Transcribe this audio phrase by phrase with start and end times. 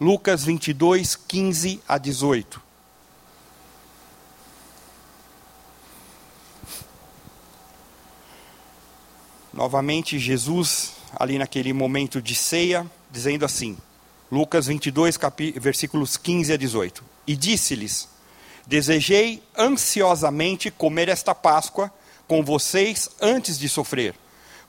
[0.00, 2.62] Lucas 22, 15 a 18.
[9.52, 13.76] Novamente, Jesus, ali naquele momento de ceia, dizendo assim,
[14.32, 15.18] Lucas 22,
[15.56, 17.04] versículos 15 a 18.
[17.26, 18.08] E disse-lhes:
[18.66, 21.92] Desejei ansiosamente comer esta Páscoa
[22.26, 24.14] com vocês antes de sofrer,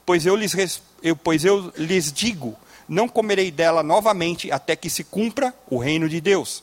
[0.05, 2.58] pois eu lhes, eu, pois eu lhes digo
[2.91, 6.62] não comerei dela novamente até que se cumpra o reino de Deus.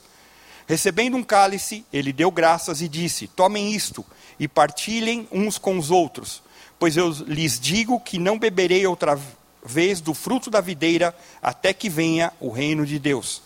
[0.67, 4.05] Recebendo um cálice, ele deu graças e disse: Tomem isto
[4.39, 6.43] e partilhem uns com os outros,
[6.77, 9.19] pois eu lhes digo que não beberei outra
[9.65, 13.41] vez do fruto da videira até que venha o reino de Deus.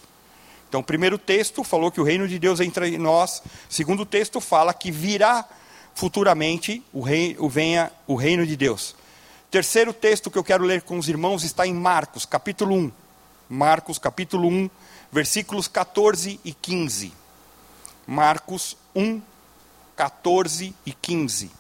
[0.67, 3.41] Então, o primeiro texto falou que o reino de Deus é entre nós.
[3.69, 5.47] O segundo texto fala que virá
[5.95, 8.93] futuramente o, rei, o, venha o reino de Deus.
[9.53, 12.91] Terceiro texto que eu quero ler com os irmãos está em Marcos, capítulo 1.
[13.47, 14.67] Marcos, capítulo 1,
[15.11, 17.13] versículos 14 e 15.
[18.07, 19.21] Marcos 1,
[19.95, 21.51] 14 e 15.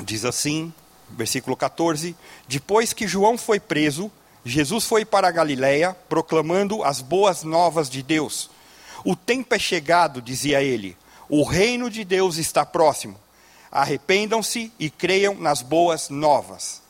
[0.00, 0.74] Diz assim,
[1.10, 2.16] versículo 14:
[2.48, 4.10] Depois que João foi preso,
[4.44, 8.50] Jesus foi para a Galiléia, proclamando as boas novas de Deus.
[9.04, 10.96] O tempo é chegado, dizia ele,
[11.28, 13.22] o reino de Deus está próximo
[13.74, 16.80] arrependam-se e creiam nas boas novas.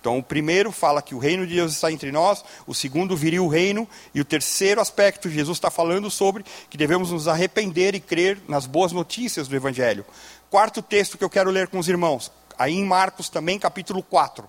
[0.00, 3.42] Então, o primeiro fala que o reino de Deus está entre nós, o segundo viria
[3.42, 8.00] o reino, e o terceiro aspecto, Jesus está falando sobre que devemos nos arrepender e
[8.00, 10.04] crer nas boas notícias do Evangelho.
[10.50, 14.48] Quarto texto que eu quero ler com os irmãos, aí em Marcos também, capítulo 4.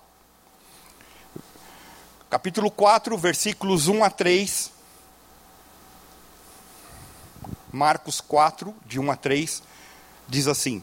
[2.28, 4.72] Capítulo 4, versículos 1 a 3.
[7.72, 9.62] Marcos 4, de 1 a 3,
[10.28, 10.82] diz assim.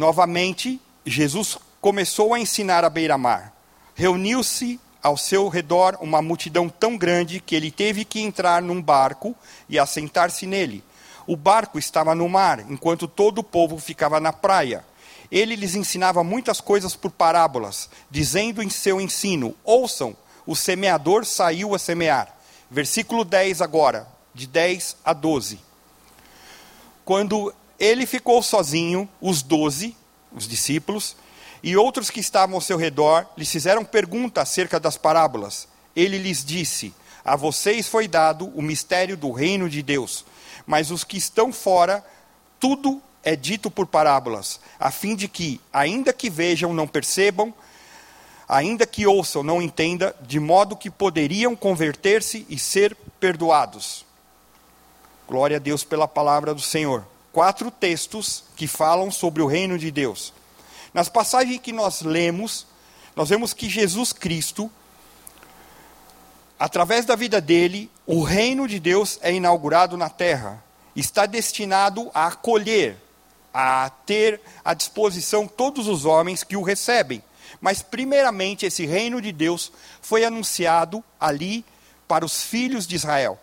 [0.00, 3.52] Novamente, Jesus começou a ensinar à beira-mar.
[3.94, 9.36] Reuniu-se ao seu redor uma multidão tão grande que ele teve que entrar num barco
[9.68, 10.82] e assentar-se nele.
[11.26, 14.82] O barco estava no mar, enquanto todo o povo ficava na praia.
[15.30, 21.74] Ele lhes ensinava muitas coisas por parábolas, dizendo em seu ensino: Ouçam, o semeador saiu
[21.74, 22.34] a semear.
[22.70, 25.60] Versículo 10 agora, de 10 a 12.
[27.04, 29.96] Quando ele ficou sozinho, os doze,
[30.30, 31.16] os discípulos,
[31.62, 35.66] e outros que estavam ao seu redor lhes fizeram pergunta acerca das parábolas.
[35.96, 40.26] Ele lhes disse: A vocês foi dado o mistério do reino de Deus,
[40.66, 42.04] mas os que estão fora,
[42.60, 47.52] tudo é dito por parábolas, a fim de que, ainda que vejam, não percebam,
[48.46, 54.04] ainda que ouçam, não entendam, de modo que poderiam converter-se e ser perdoados.
[55.26, 59.90] Glória a Deus pela palavra do Senhor quatro textos que falam sobre o reino de
[59.90, 60.32] Deus.
[60.92, 62.66] Nas passagens que nós lemos,
[63.14, 64.70] nós vemos que Jesus Cristo,
[66.58, 70.62] através da vida dele, o reino de Deus é inaugurado na terra.
[70.96, 72.96] Está destinado a acolher,
[73.54, 77.22] a ter à disposição todos os homens que o recebem.
[77.60, 81.64] Mas, primeiramente, esse reino de Deus foi anunciado ali
[82.08, 83.38] para os filhos de Israel.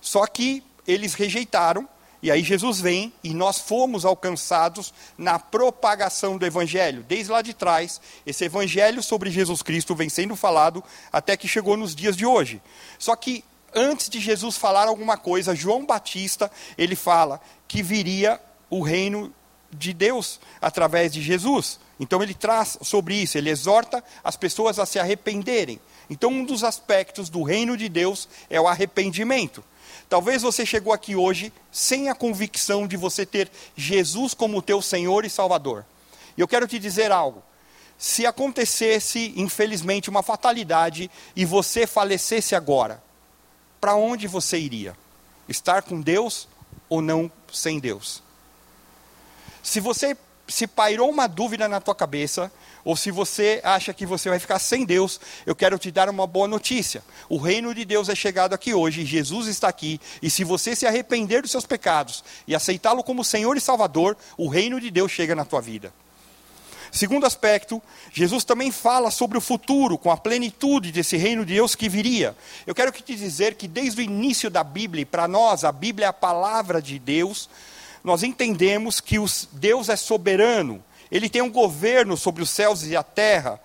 [0.00, 1.88] Só que eles rejeitaram
[2.24, 7.04] e aí Jesus vem e nós fomos alcançados na propagação do Evangelho.
[7.06, 11.76] Desde lá de trás, esse Evangelho sobre Jesus Cristo vem sendo falado até que chegou
[11.76, 12.62] nos dias de hoje.
[12.98, 18.80] Só que antes de Jesus falar alguma coisa, João Batista, ele fala que viria o
[18.80, 19.30] reino
[19.70, 21.78] de Deus através de Jesus.
[22.00, 25.78] Então ele traz sobre isso, ele exorta as pessoas a se arrependerem.
[26.08, 29.62] Então um dos aspectos do reino de Deus é o arrependimento.
[30.14, 35.24] Talvez você chegou aqui hoje sem a convicção de você ter Jesus como teu Senhor
[35.24, 35.84] e Salvador.
[36.36, 37.42] E eu quero te dizer algo.
[37.98, 43.02] Se acontecesse, infelizmente, uma fatalidade e você falecesse agora,
[43.80, 44.96] para onde você iria?
[45.48, 46.46] Estar com Deus
[46.88, 48.22] ou não sem Deus?
[49.64, 50.16] Se você
[50.46, 52.52] se pairou uma dúvida na tua cabeça,
[52.84, 56.26] ou se você acha que você vai ficar sem Deus, eu quero te dar uma
[56.26, 57.02] boa notícia.
[57.28, 60.86] O reino de Deus é chegado aqui hoje, Jesus está aqui, e se você se
[60.86, 65.34] arrepender dos seus pecados e aceitá-lo como Senhor e Salvador, o reino de Deus chega
[65.34, 65.92] na tua vida.
[66.94, 67.82] Segundo aspecto,
[68.12, 72.36] Jesus também fala sobre o futuro, com a plenitude desse reino de Deus que viria.
[72.64, 76.08] Eu quero te dizer que desde o início da Bíblia, para nós, a Bíblia é
[76.08, 77.50] a palavra de Deus,
[78.04, 79.16] nós entendemos que
[79.50, 80.84] Deus é soberano,
[81.14, 83.60] ele tem um governo sobre os céus e a terra,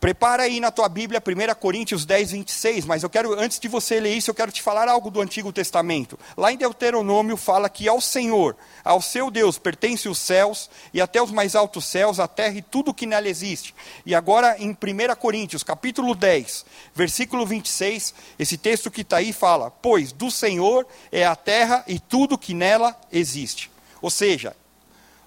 [0.00, 3.98] Prepara aí na tua Bíblia 1 Coríntios 10, 26, mas eu quero, antes de você
[3.98, 6.16] ler isso, eu quero te falar algo do Antigo Testamento.
[6.36, 11.20] Lá em Deuteronômio fala que ao Senhor, ao seu Deus, pertence os céus e até
[11.20, 13.74] os mais altos céus, a terra e tudo que nela existe.
[14.06, 14.76] E agora em 1
[15.16, 16.64] Coríntios, capítulo 10,
[16.94, 21.98] versículo 26, esse texto que está aí fala: Pois do Senhor é a terra e
[21.98, 23.68] tudo que nela existe.
[24.00, 24.54] Ou seja,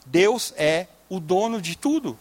[0.06, 2.18] Deus é o dono de tudo.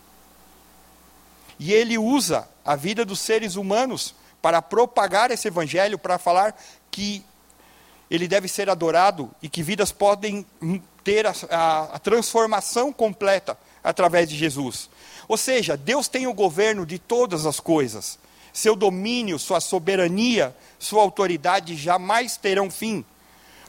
[1.61, 6.61] E ele usa a vida dos seres humanos para propagar esse evangelho, para falar
[6.91, 7.25] que
[8.11, 10.45] ele deve ser adorado e que vidas podem
[11.05, 14.91] ter a, a, a, transformação completa através de Jesus.
[15.29, 18.19] Ou seja, Deus tem o governo de todas as coisas.
[18.53, 23.05] Seu domínio, sua soberania, sua autoridade jamais terão fim.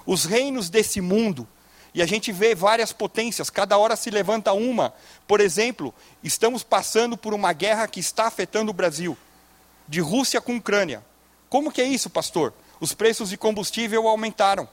[0.04, 1.48] Os reinos desse mundo
[1.94, 4.94] e a gente vê várias potências, cada hora se levanta uma.
[5.28, 5.94] Por exemplo,
[6.24, 9.18] estamos passando por uma guerra que está afetando o Brasil,
[9.88, 11.04] de Rússia com Ucrânia.
[11.50, 12.54] Como que é isso, pastor?
[12.80, 14.68] Os preços de combustível aumentaram.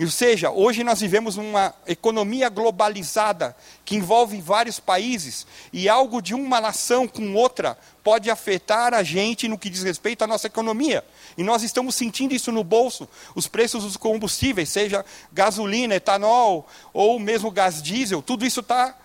[0.00, 6.34] Ou seja, hoje nós vivemos uma economia globalizada que envolve vários países e algo de
[6.34, 11.04] uma nação com outra pode afetar a gente no que diz respeito à nossa economia.
[11.38, 13.08] E nós estamos sentindo isso no bolso.
[13.36, 18.96] Os preços dos combustíveis, seja gasolina, etanol ou mesmo gás diesel, tudo isso está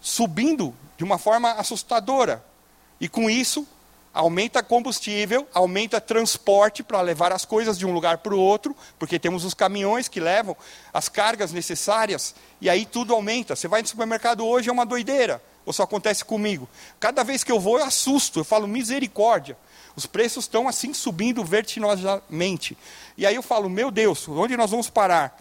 [0.00, 2.42] subindo de uma forma assustadora.
[2.98, 3.66] E com isso,
[4.12, 9.18] aumenta combustível, aumenta transporte para levar as coisas de um lugar para o outro, porque
[9.18, 10.56] temos os caminhões que levam
[10.92, 13.54] as cargas necessárias, e aí tudo aumenta.
[13.54, 16.68] Você vai no supermercado hoje, é uma doideira, ou só acontece comigo.
[16.98, 19.56] Cada vez que eu vou, eu assusto, eu falo misericórdia.
[19.94, 22.78] Os preços estão assim subindo vertiginosamente.
[23.16, 25.36] E aí eu falo, meu Deus, onde nós vamos parar?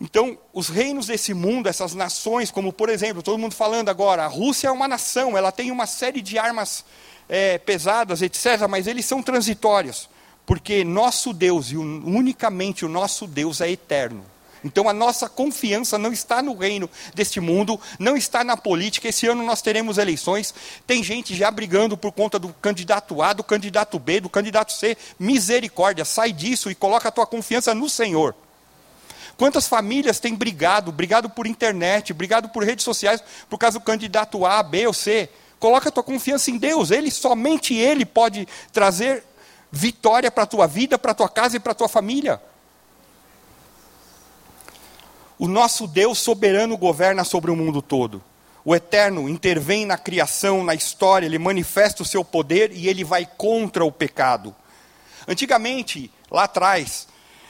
[0.00, 4.26] Então, os reinos desse mundo, essas nações, como por exemplo, todo mundo falando agora, a
[4.26, 6.84] Rússia é uma nação, ela tem uma série de armas
[7.28, 10.08] é, pesadas, etc., mas eles são transitórios,
[10.44, 14.24] porque nosso Deus, e unicamente o nosso Deus, é eterno.
[14.64, 19.08] Então a nossa confiança não está no reino deste mundo, não está na política.
[19.08, 20.52] Esse ano nós teremos eleições.
[20.84, 24.96] Tem gente já brigando por conta do candidato A, do candidato B, do candidato C.
[25.20, 28.34] Misericórdia, sai disso e coloca a tua confiança no Senhor.
[29.36, 34.44] Quantas famílias têm brigado, brigado por internet, brigado por redes sociais, por causa do candidato
[34.46, 35.28] A, B ou C?
[35.66, 36.92] Coloca a tua confiança em Deus.
[36.92, 39.24] Ele, somente Ele pode trazer
[39.68, 42.40] vitória para a tua vida, para a tua casa e para a tua família.
[45.36, 48.22] O nosso Deus soberano governa sobre o mundo todo.
[48.64, 53.26] O Eterno intervém na criação, na história, ele manifesta o seu poder e ele vai
[53.26, 54.54] contra o pecado.
[55.26, 57.08] Antigamente, lá atrás,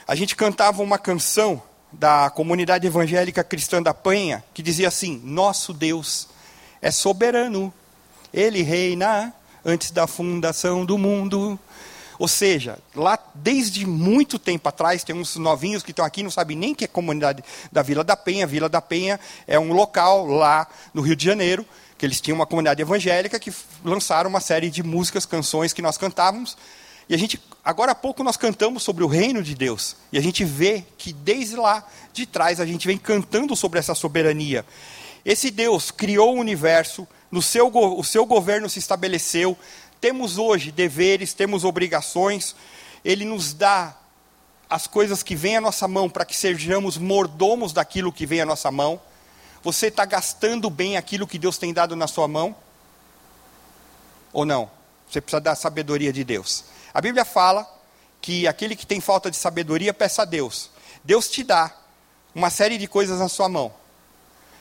[0.09, 1.63] a gente cantava uma canção
[1.93, 6.29] da comunidade evangélica cristã da Penha que dizia assim: Nosso Deus
[6.81, 7.75] é soberano
[8.37, 9.35] ele reina
[9.65, 11.59] antes da fundação do mundo.
[12.19, 16.57] Ou seja, lá desde muito tempo atrás, tem uns novinhos que estão aqui, não sabem
[16.57, 17.43] nem que é comunidade
[17.73, 18.47] da Vila da Penha.
[18.47, 21.65] Vila da Penha é um local lá no Rio de Janeiro,
[21.99, 23.53] que eles tinham uma comunidade evangélica que
[23.83, 26.57] lançaram uma série de músicas, canções que nós cantávamos.
[27.09, 29.97] E a gente, agora há pouco nós cantamos sobre o reino de Deus.
[30.13, 33.95] E a gente vê que desde lá de trás a gente vem cantando sobre essa
[33.95, 34.65] soberania.
[35.25, 39.59] Esse Deus criou o universo, no seu, o seu governo se estabeleceu,
[40.01, 42.57] temos hoje deveres, temos obrigações,
[43.05, 43.95] ele nos dá
[44.71, 48.47] as coisas que vêm à nossa mão para que sejamos mordomos daquilo que vem à
[48.47, 48.99] nossa mão.
[49.63, 52.57] Você está gastando bem aquilo que Deus tem dado na sua mão?
[54.33, 54.71] Ou não?
[55.07, 56.65] Você precisa da sabedoria de Deus.
[56.95, 57.71] A Bíblia fala
[58.23, 60.71] que aquele que tem falta de sabedoria, peça a Deus.
[61.05, 61.71] Deus te dá
[62.35, 63.75] uma série de coisas na sua mão.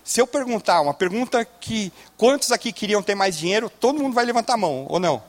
[0.05, 4.23] Se eu perguntar uma pergunta que quantos aqui queriam ter mais dinheiro, todo mundo vai
[4.23, 5.23] levantar a mão, ou não?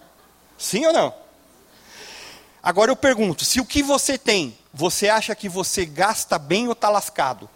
[0.59, 1.14] Sim ou não?
[2.62, 6.75] Agora eu pergunto, se o que você tem, você acha que você gasta bem ou
[6.75, 7.49] está lascado?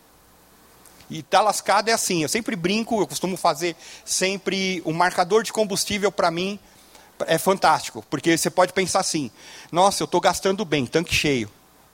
[1.11, 5.43] E está lascado é assim, eu sempre brinco, eu costumo fazer sempre o um marcador
[5.43, 6.59] de combustível para mim
[7.27, 9.31] é fantástico, porque você pode pensar assim,
[9.71, 11.51] nossa, eu estou gastando bem, tanque cheio.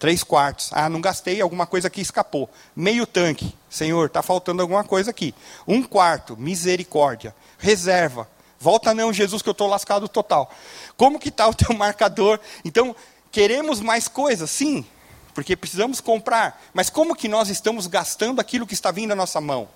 [0.06, 0.70] Três quartos.
[0.70, 2.48] Ah, não gastei, alguma coisa aqui escapou.
[2.76, 3.52] Meio tanque.
[3.68, 5.34] Senhor, está faltando alguma coisa aqui.
[5.66, 7.34] Um quarto, misericórdia.
[7.58, 8.30] Reserva.
[8.60, 10.48] Volta não, Jesus, que eu estou lascado total.
[10.96, 12.38] Como que está o teu marcador?
[12.64, 12.94] Então,
[13.32, 14.48] queremos mais coisas?
[14.48, 14.86] Sim,
[15.34, 16.62] porque precisamos comprar.
[16.72, 19.68] Mas como que nós estamos gastando aquilo que está vindo à nossa mão?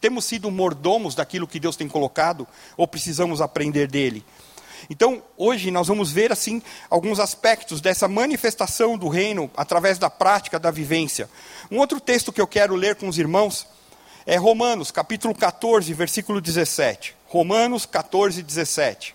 [0.00, 4.24] Temos sido mordomos daquilo que Deus tem colocado ou precisamos aprender dele?
[4.90, 10.58] Então, hoje nós vamos ver assim alguns aspectos dessa manifestação do reino através da prática
[10.58, 11.28] da vivência.
[11.70, 13.66] Um outro texto que eu quero ler com os irmãos
[14.26, 17.16] é Romanos, capítulo 14, versículo 17.
[17.26, 19.14] Romanos 14, 17.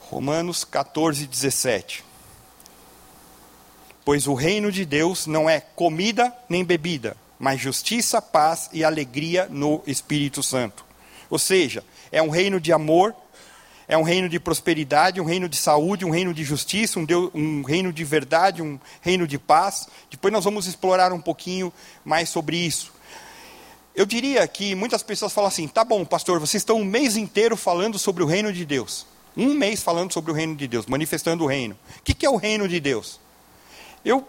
[0.00, 2.04] Romanos 14, 17.
[4.04, 9.48] Pois o reino de Deus não é comida nem bebida, mas justiça, paz e alegria
[9.50, 10.84] no Espírito Santo.
[11.28, 11.82] Ou seja,
[12.12, 13.12] é um reino de amor,
[13.88, 17.32] é um reino de prosperidade, um reino de saúde, um reino de justiça, um, Deus,
[17.34, 19.88] um reino de verdade, um reino de paz.
[20.08, 21.72] Depois nós vamos explorar um pouquinho
[22.04, 22.92] mais sobre isso.
[23.92, 27.56] Eu diria que muitas pessoas falam assim: tá bom, pastor, vocês estão um mês inteiro
[27.56, 29.04] falando sobre o reino de Deus.
[29.36, 31.76] Um mês falando sobre o reino de Deus, manifestando o reino.
[31.98, 33.18] O que é o reino de Deus?
[34.04, 34.24] Eu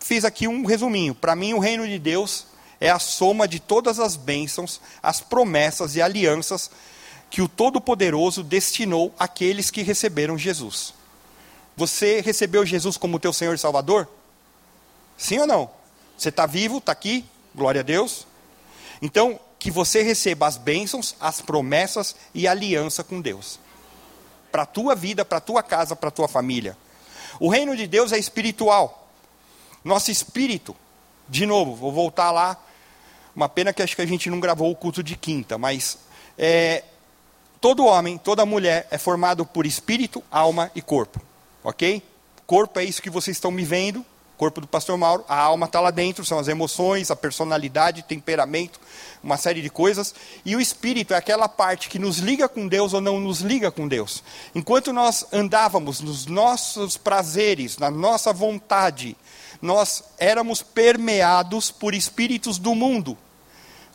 [0.00, 1.14] fiz aqui um resuminho.
[1.14, 5.96] Para mim, o reino de Deus é a soma de todas as bênçãos, as promessas
[5.96, 6.70] e alianças
[7.30, 10.94] que o Todo-Poderoso destinou àqueles que receberam Jesus.
[11.76, 14.08] Você recebeu Jesus como teu Senhor e Salvador?
[15.16, 15.70] Sim ou não?
[16.16, 18.26] Você está vivo, está aqui, glória a Deus.
[19.02, 23.58] Então, que você receba as bênçãos, as promessas e aliança com Deus
[24.54, 26.78] para a tua vida, para a tua casa, para a tua família.
[27.40, 29.10] O reino de Deus é espiritual.
[29.82, 30.76] Nosso espírito,
[31.28, 32.56] de novo, vou voltar lá.
[33.34, 35.98] Uma pena que acho que a gente não gravou o culto de quinta, mas
[36.38, 36.84] é,
[37.60, 41.20] todo homem, toda mulher é formado por espírito, alma e corpo.
[41.62, 42.02] Ok?
[42.46, 44.04] Corpo é isso que vocês estão me vendo,
[44.36, 48.78] corpo do pastor Mauro, a alma está lá dentro, são as emoções, a personalidade, temperamento,
[49.22, 50.14] uma série de coisas.
[50.44, 53.70] E o espírito é aquela parte que nos liga com Deus ou não nos liga
[53.70, 54.22] com Deus.
[54.54, 59.16] Enquanto nós andávamos nos nossos prazeres, na nossa vontade,
[59.60, 63.16] nós éramos permeados por espíritos do mundo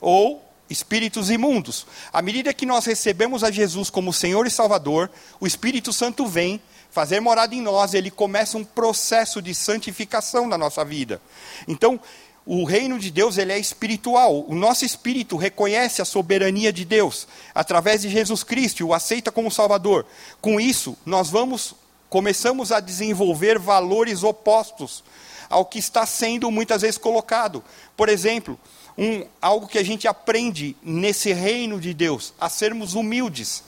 [0.02, 1.86] ou espíritos imundos.
[2.14, 6.62] À medida que nós recebemos a Jesus como Senhor e Salvador, o Espírito Santo vem
[6.92, 11.22] fazer morada em nós, ele começa um processo de santificação na nossa vida.
[11.68, 12.00] Então,
[12.46, 14.44] o reino de Deus ele é espiritual.
[14.48, 19.52] O nosso espírito reconhece a soberania de Deus através de Jesus Cristo, o aceita como
[19.52, 20.06] Salvador.
[20.42, 21.76] Com isso, nós vamos
[22.10, 25.04] começamos a desenvolver valores opostos
[25.50, 27.64] ao que está sendo muitas vezes colocado.
[27.98, 28.60] Por exemplo,
[28.98, 33.64] um, algo que a gente aprende nesse reino de Deus, a sermos humildes,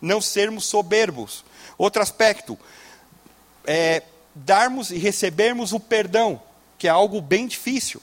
[0.00, 1.44] não sermos soberbos.
[1.76, 2.58] Outro aspecto,
[3.66, 4.02] é
[4.34, 6.40] darmos e recebermos o perdão,
[6.78, 8.00] que é algo bem difícil.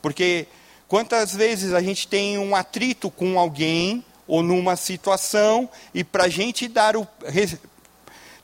[0.00, 0.46] Porque
[0.86, 6.28] quantas vezes a gente tem um atrito com alguém ou numa situação e para a
[6.28, 7.06] gente dar o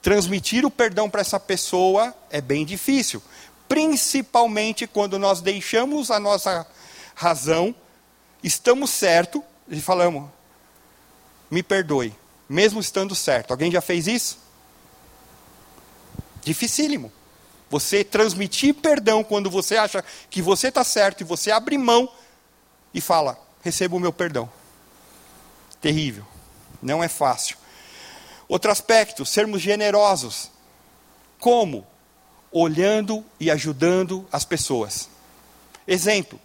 [0.03, 3.23] transmitir o perdão para essa pessoa é bem difícil,
[3.69, 6.67] principalmente quando nós deixamos a nossa
[7.15, 7.75] razão,
[8.43, 10.29] estamos certo e falamos:
[11.51, 12.15] me perdoe
[12.49, 13.51] mesmo estando certo.
[13.51, 14.39] Alguém já fez isso?
[16.43, 17.13] Dificílimo.
[17.71, 22.09] Você transmitir perdão quando você acha que você está certo e você abre mão
[22.93, 24.51] e fala: receba o meu perdão.
[25.81, 26.25] Terrível.
[26.81, 27.57] Não é fácil.
[28.47, 30.51] Outro aspecto, sermos generosos.
[31.41, 31.87] Como?
[32.57, 35.09] Olhando e ajudando as pessoas.
[35.89, 36.39] Exemplo: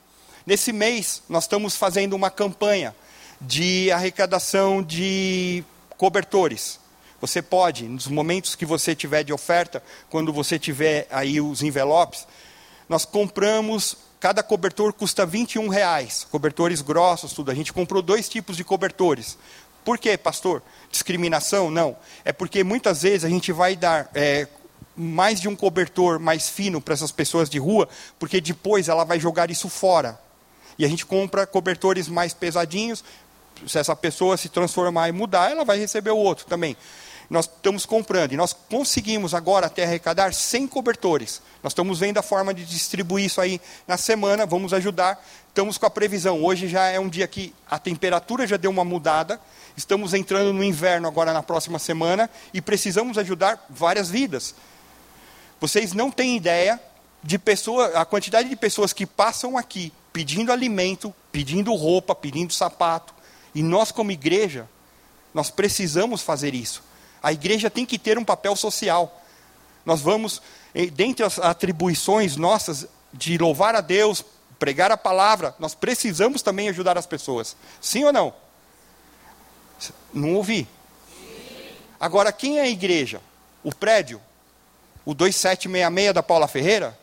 [0.43, 2.95] nesse mês nós estamos fazendo uma campanha
[3.39, 5.63] de arrecadação de
[5.97, 6.79] cobertores.
[7.21, 12.25] Você pode, nos momentos que você tiver de oferta, quando você tiver aí os envelopes,
[12.87, 17.51] nós compramos, cada cobertor custa 21 reais, cobertores grossos, tudo.
[17.51, 19.37] A gente comprou dois tipos de cobertores.
[19.85, 20.63] Por quê, pastor?
[20.91, 21.69] Discriminação?
[21.69, 21.95] Não.
[22.25, 24.47] É porque muitas vezes a gente vai dar é,
[24.99, 27.87] mais de um cobertor mais fino para essas pessoas de rua,
[28.19, 30.19] porque depois ela vai jogar isso fora.
[30.77, 33.03] E a gente compra cobertores mais pesadinhos,
[33.65, 36.75] se essa pessoa se transformar e mudar, ela vai receber o outro também.
[37.29, 41.41] Nós estamos comprando e nós conseguimos agora até arrecadar 100 cobertores.
[41.61, 45.23] Nós estamos vendo a forma de distribuir isso aí na semana, vamos ajudar.
[45.47, 46.43] Estamos com a previsão.
[46.43, 49.39] Hoje já é um dia que a temperatura já deu uma mudada.
[49.77, 54.55] Estamos entrando no inverno agora na próxima semana e precisamos ajudar várias vidas.
[55.59, 56.79] Vocês não têm ideia
[57.23, 63.13] de pessoa, a quantidade de pessoas que passam aqui pedindo alimento, pedindo roupa, pedindo sapato,
[63.53, 64.67] e nós, como igreja,
[65.33, 66.83] nós precisamos fazer isso.
[67.21, 69.21] A igreja tem que ter um papel social.
[69.85, 70.41] Nós vamos,
[70.93, 74.23] dentre as atribuições nossas de louvar a Deus,
[74.57, 77.55] pregar a palavra, nós precisamos também ajudar as pessoas.
[77.81, 78.33] Sim ou não?
[80.13, 80.67] Não ouvi.
[81.99, 83.21] Agora, quem é a igreja?
[83.63, 84.21] O prédio?
[85.05, 86.97] O 2766 da Paula Ferreira?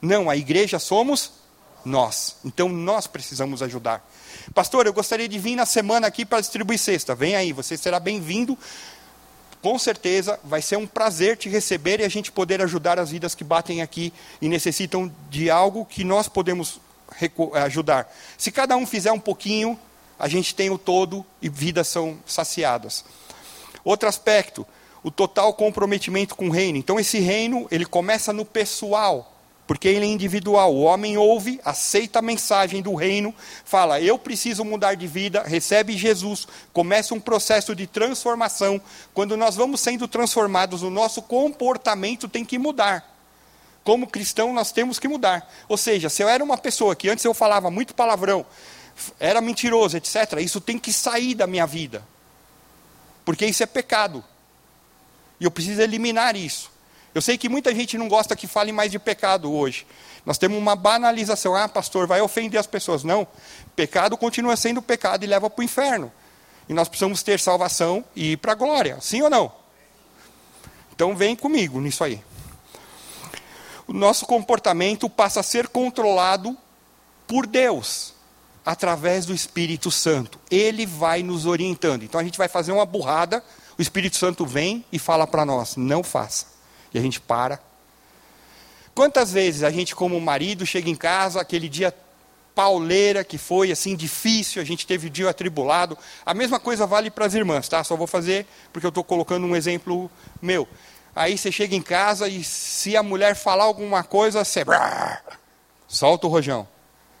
[0.00, 1.32] Não, a igreja somos
[1.84, 2.36] nós.
[2.44, 4.06] Então nós precisamos ajudar.
[4.54, 7.14] Pastor, eu gostaria de vir na semana aqui para distribuir cesta.
[7.14, 8.56] Vem aí, você será bem-vindo.
[9.60, 13.34] Com certeza vai ser um prazer te receber e a gente poder ajudar as vidas
[13.34, 16.80] que batem aqui e necessitam de algo que nós podemos
[17.64, 18.12] ajudar.
[18.36, 19.78] Se cada um fizer um pouquinho,
[20.18, 23.04] a gente tem o todo e vidas são saciadas.
[23.84, 24.66] Outro aspecto,
[25.02, 26.78] o total comprometimento com o reino.
[26.78, 29.34] Então esse reino, ele começa no pessoal
[29.68, 30.74] porque ele é individual.
[30.74, 33.34] O homem ouve, aceita a mensagem do reino,
[33.66, 38.80] fala: Eu preciso mudar de vida, recebe Jesus, começa um processo de transformação.
[39.12, 43.14] Quando nós vamos sendo transformados, o nosso comportamento tem que mudar.
[43.84, 45.46] Como cristão, nós temos que mudar.
[45.68, 48.46] Ou seja, se eu era uma pessoa que antes eu falava muito palavrão,
[49.20, 52.02] era mentiroso, etc., isso tem que sair da minha vida.
[53.22, 54.24] Porque isso é pecado.
[55.40, 56.70] E eu preciso eliminar isso.
[57.14, 59.86] Eu sei que muita gente não gosta que fale mais de pecado hoje.
[60.24, 61.54] Nós temos uma banalização.
[61.54, 63.02] Ah, pastor, vai ofender as pessoas.
[63.02, 63.26] Não.
[63.74, 66.12] Pecado continua sendo pecado e leva para o inferno.
[66.68, 68.98] E nós precisamos ter salvação e ir para a glória.
[69.00, 69.50] Sim ou não?
[70.94, 72.22] Então vem comigo nisso aí.
[73.86, 76.54] O nosso comportamento passa a ser controlado
[77.26, 78.12] por Deus,
[78.66, 80.38] através do Espírito Santo.
[80.50, 82.02] Ele vai nos orientando.
[82.02, 83.42] Então a gente vai fazer uma burrada,
[83.78, 86.46] o Espírito Santo vem e fala para nós: não faça
[86.92, 87.60] e a gente para.
[88.94, 91.94] Quantas vezes a gente, como marido, chega em casa, aquele dia
[92.54, 95.96] pauleira que foi assim difícil, a gente teve o dia atribulado.
[96.26, 97.84] A mesma coisa vale para as irmãs, tá?
[97.84, 100.10] Só vou fazer porque eu estou colocando um exemplo
[100.42, 100.66] meu.
[101.14, 104.64] Aí você chega em casa e se a mulher falar alguma coisa, você
[105.86, 106.66] solta o rojão.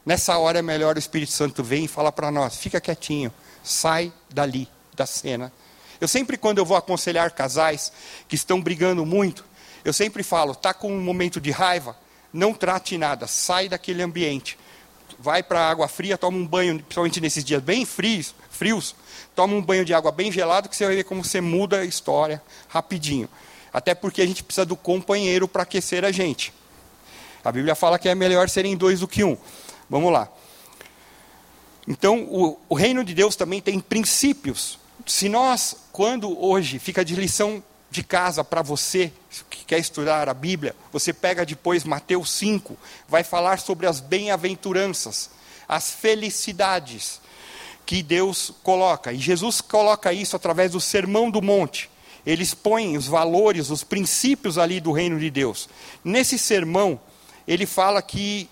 [0.04, 4.12] Nessa hora é melhor o Espírito Santo vir e falar para nós: fica quietinho, sai
[4.28, 5.52] dali da cena.
[6.00, 7.92] Eu sempre, quando eu vou aconselhar casais
[8.28, 9.44] que estão brigando muito,
[9.84, 11.96] eu sempre falo, está com um momento de raiva,
[12.32, 14.58] não trate nada, sai daquele ambiente.
[15.18, 18.94] Vai para a água fria, toma um banho, principalmente nesses dias bem frios, frios,
[19.34, 21.84] toma um banho de água bem gelado que você vai ver como você muda a
[21.84, 23.28] história rapidinho.
[23.72, 26.52] Até porque a gente precisa do companheiro para aquecer a gente.
[27.44, 29.36] A Bíblia fala que é melhor serem dois do que um.
[29.88, 30.28] Vamos lá.
[31.86, 34.78] Então, o, o reino de Deus também tem princípios.
[35.08, 39.10] Se nós, quando hoje fica de lição de casa para você
[39.48, 42.76] que quer estudar a Bíblia, você pega depois Mateus 5,
[43.08, 45.30] vai falar sobre as bem-aventuranças,
[45.66, 47.22] as felicidades
[47.86, 49.10] que Deus coloca.
[49.10, 51.88] E Jesus coloca isso através do Sermão do Monte.
[52.26, 55.70] Ele expõe os valores, os princípios ali do reino de Deus.
[56.04, 57.00] Nesse sermão,
[57.46, 58.46] ele fala que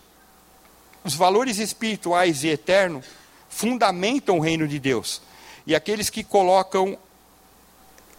[1.05, 3.05] os valores espirituais e eternos
[3.51, 5.21] fundamentam o reino de Deus.
[5.66, 6.96] E aqueles que colocam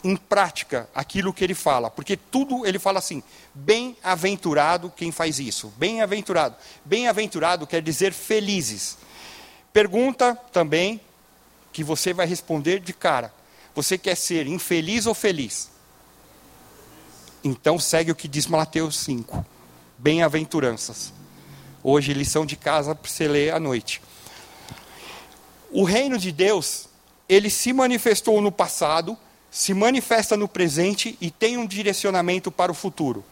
[0.03, 5.73] em prática aquilo que ele fala, porque tudo ele fala assim: bem-aventurado quem faz isso.
[5.77, 6.55] Bem-aventurado.
[6.85, 8.97] Bem-aventurado quer dizer felizes.
[9.73, 10.99] Pergunta também
[11.71, 13.33] que você vai responder de cara:
[13.73, 15.69] você quer ser infeliz ou feliz?
[17.43, 19.45] Então segue o que diz Mateus 5.
[19.97, 21.13] Bem-aventuranças.
[21.83, 24.01] Hoje, lição de casa para você ler à noite.
[25.71, 26.87] O reino de Deus,
[27.27, 29.17] ele se manifestou no passado
[29.49, 33.23] se manifesta no presente e tem um direcionamento para o futuro.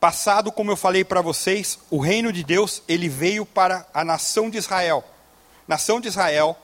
[0.00, 4.48] Passado, como eu falei para vocês, o reino de Deus, ele veio para a nação
[4.48, 5.04] de Israel.
[5.66, 6.56] Nação de Israel,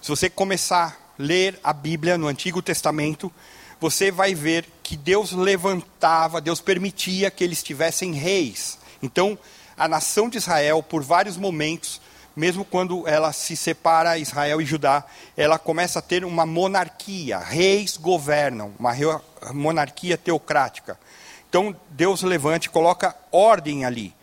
[0.00, 3.32] se você começar a ler a Bíblia no Antigo Testamento,
[3.80, 8.78] você vai ver que Deus levantava, Deus permitia que eles tivessem reis.
[9.02, 9.36] Então,
[9.76, 12.00] a nação de Israel, por vários momentos,
[12.38, 15.04] mesmo quando ela se separa Israel e Judá,
[15.36, 18.94] ela começa a ter uma monarquia, reis governam, uma
[19.52, 20.96] monarquia teocrática.
[21.48, 24.14] Então Deus levante, coloca ordem ali.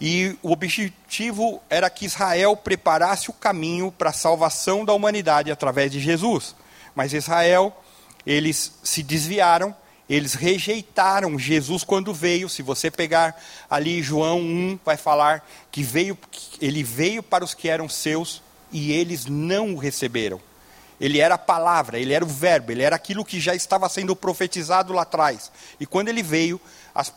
[0.00, 5.92] E o objetivo era que Israel preparasse o caminho para a salvação da humanidade através
[5.92, 6.56] de Jesus.
[6.92, 7.72] Mas Israel,
[8.26, 9.72] eles se desviaram
[10.08, 12.48] eles rejeitaram Jesus quando veio.
[12.48, 13.40] Se você pegar
[13.70, 16.18] ali João 1, vai falar que veio,
[16.60, 20.40] ele veio para os que eram seus e eles não o receberam.
[21.00, 24.14] Ele era a palavra, ele era o verbo, ele era aquilo que já estava sendo
[24.14, 25.50] profetizado lá atrás.
[25.80, 26.60] E quando ele veio,
[26.94, 27.12] as,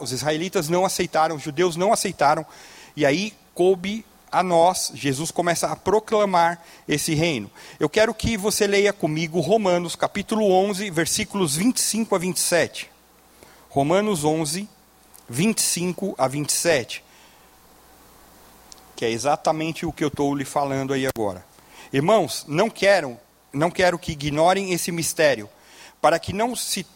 [0.00, 2.46] os israelitas não aceitaram, os judeus não aceitaram,
[2.96, 7.50] e aí coube a nós, Jesus começa a proclamar esse reino.
[7.78, 12.90] Eu quero que você leia comigo Romanos capítulo 11, versículos 25 a 27.
[13.68, 14.68] Romanos 11,
[15.28, 17.04] 25 a 27.
[18.96, 21.44] Que é exatamente o que eu estou lhe falando aí agora.
[21.92, 23.18] Irmãos, não quero,
[23.52, 25.48] não quero que ignorem esse mistério,
[26.00, 26.86] para que não se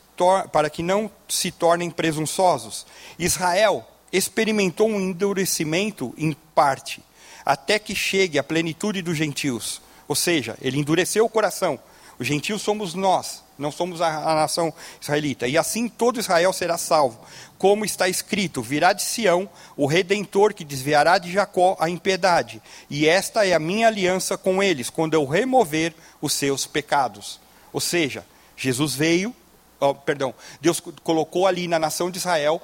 [0.50, 2.86] para que não se tornem presunçosos.
[3.18, 7.02] Israel experimentou um endurecimento em parte,
[7.46, 9.80] até que chegue à plenitude dos gentios.
[10.08, 11.78] Ou seja, ele endureceu o coração.
[12.18, 15.46] Os gentios somos nós, não somos a, a, nação israelita.
[15.46, 17.20] E assim todo Israel será salvo.
[17.58, 22.60] Como está escrito: virá de Sião o redentor que desviará de Jacó a impiedade.
[22.88, 27.38] E esta é a minha aliança com eles, quando eu remover os seus pecados.
[27.72, 28.24] Ou seja,
[28.56, 29.34] Jesus veio,
[29.78, 32.62] oh, perdão, Deus colocou ali na nação de Israel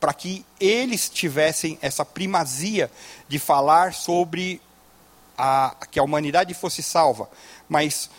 [0.00, 2.90] para que eles tivessem essa primazia
[3.28, 4.60] de falar sobre
[5.36, 7.28] a, que a humanidade fosse salva.
[7.68, 8.10] Mas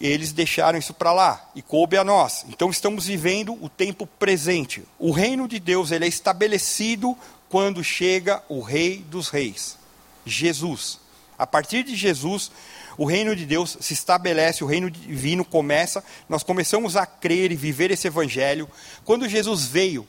[0.00, 2.44] eles deixaram isso para lá e coube a nós.
[2.48, 4.82] Então estamos vivendo o tempo presente.
[4.98, 7.16] O reino de Deus ele é estabelecido
[7.48, 9.78] quando chega o Rei dos Reis,
[10.26, 10.98] Jesus.
[11.38, 12.50] A partir de Jesus,
[12.96, 16.04] o reino de Deus se estabelece, o reino divino começa.
[16.28, 18.68] Nós começamos a crer e viver esse evangelho.
[19.04, 20.06] Quando Jesus veio,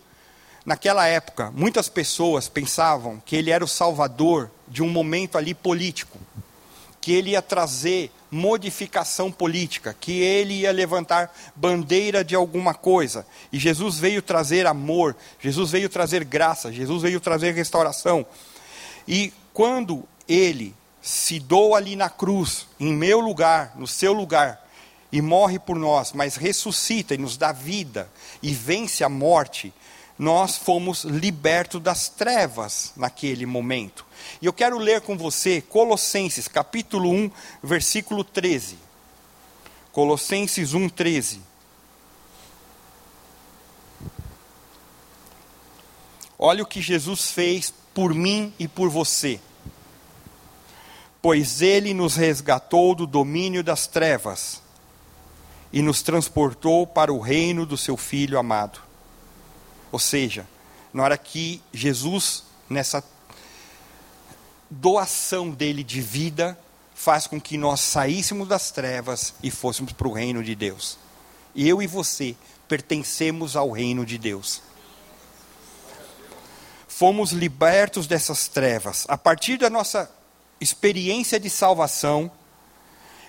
[0.66, 6.18] naquela época, muitas pessoas pensavam que ele era o salvador de um momento ali político,
[7.02, 13.28] que ele ia trazer modificação política, que ele ia levantar bandeira de alguma coisa.
[13.52, 18.26] E Jesus veio trazer amor, Jesus veio trazer graça, Jesus veio trazer restauração.
[19.08, 24.64] E quando ele se doa ali na cruz, em meu lugar, no seu lugar,
[25.12, 28.10] e morre por nós, mas ressuscita e nos dá vida
[28.42, 29.72] e vence a morte,
[30.24, 34.06] nós fomos libertos das trevas naquele momento.
[34.42, 37.30] E eu quero ler com você Colossenses capítulo 1,
[37.62, 38.78] versículo 13.
[39.92, 41.42] Colossenses 1, 13.
[46.40, 49.42] Olha o que Jesus fez por mim e por você.
[51.22, 54.62] Pois ele nos resgatou do domínio das trevas
[55.72, 58.93] e nos transportou para o reino do seu Filho amado.
[59.94, 60.48] Ou seja,
[60.92, 63.04] na hora que Jesus, nessa
[64.68, 66.58] doação dele de vida
[66.96, 70.98] faz com que nós saíssemos das trevas e fôssemos para o reino de Deus.
[71.56, 72.36] Eu e você
[72.68, 74.64] pertencemos ao reino de Deus.
[76.88, 79.06] Fomos libertos dessas trevas.
[79.08, 80.10] A partir da nossa
[80.60, 82.32] experiência de salvação,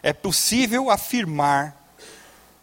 [0.03, 1.77] é possível afirmar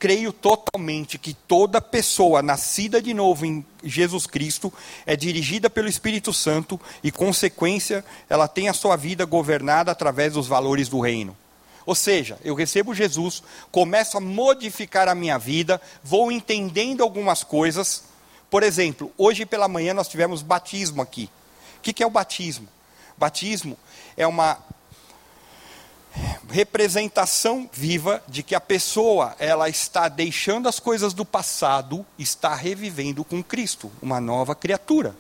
[0.02, 4.74] creio totalmente que toda pessoa nascida de novo em Jesus Cristo
[5.06, 10.48] é dirigida pelo Espírito Santo e, consequência, ela tem a sua vida governada através dos
[10.48, 11.38] valores do reino.
[11.86, 18.06] Ou seja, eu recebo Jesus, começo a modificar a minha vida, vou entendendo algumas coisas.
[18.50, 21.30] Por exemplo, hoje pela manhã nós tivemos batismo aqui.
[21.78, 22.68] O que é o batismo?
[23.20, 23.78] Batismo
[24.18, 24.58] é uma
[26.50, 33.24] representação viva de que a pessoa ela está deixando as coisas do passado, está revivendo
[33.24, 35.16] com Cristo, uma nova criatura.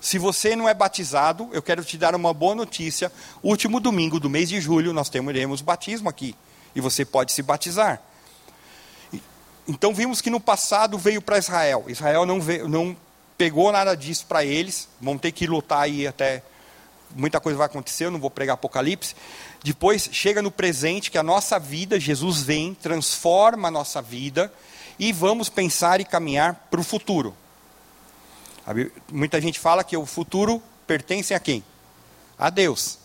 [0.00, 3.10] Se você não é batizado, eu quero te dar uma boa notícia.
[3.42, 6.34] Último domingo do mês de julho nós teremos batismo aqui
[6.74, 8.00] e você pode se batizar.
[9.66, 11.84] Então vimos que no passado veio para Israel.
[11.88, 12.96] Israel não, veio, não
[13.36, 14.88] pegou nada disso para eles.
[15.00, 16.42] Vão ter que lutar aí até
[17.14, 18.06] muita coisa vai acontecer.
[18.06, 19.14] Eu não vou pregar Apocalipse.
[19.62, 24.52] Depois chega no presente, que a nossa vida, Jesus vem, transforma a nossa vida
[24.98, 27.34] e vamos pensar e caminhar para o futuro.
[29.10, 31.64] Muita gente fala que o futuro pertence a quem?
[32.38, 32.98] A Deus.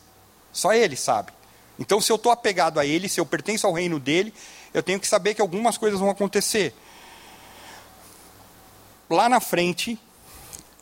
[0.51, 1.31] Só Ele sabe.
[1.79, 4.31] Então, se eu estou apegado a Ele, se eu pertenço ao reino dele,
[4.73, 6.75] eu tenho que saber que algumas coisas vão acontecer.
[9.09, 9.99] Lá na frente,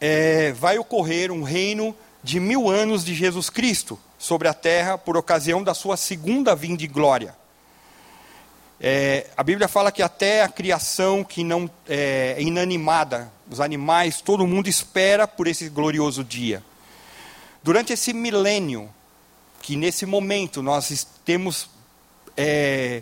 [0.02, 5.18] é, vai ocorrer um reino de mil anos de Jesus Cristo sobre a terra por
[5.18, 7.36] ocasião da sua segunda vinda de glória.
[8.80, 14.22] É, a Bíblia fala que até a criação que não é, é inanimada, os animais,
[14.22, 16.64] todo mundo espera por esse glorioso dia.
[17.64, 18.94] Durante esse milênio,
[19.60, 21.68] que nesse momento nós temos
[22.38, 23.02] é,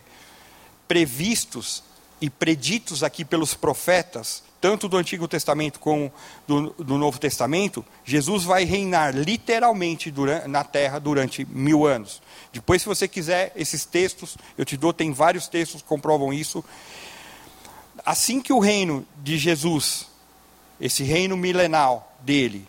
[0.87, 1.83] previstos
[2.21, 6.11] e preditos aqui pelos profetas, tanto do Antigo Testamento como
[6.47, 12.21] do, do Novo Testamento, Jesus vai reinar literalmente durante, na terra durante mil anos.
[12.51, 16.63] Depois, se você quiser esses textos, eu te dou, tem vários textos que comprovam isso.
[18.05, 20.07] Assim que o reino de Jesus,
[20.79, 22.67] esse reino milenal dele,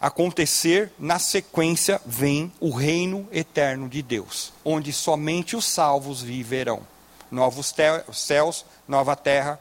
[0.00, 6.82] acontecer, na sequência vem o reino eterno de Deus, onde somente os salvos viverão.
[7.30, 7.74] Novos
[8.12, 9.58] céus, nova terra,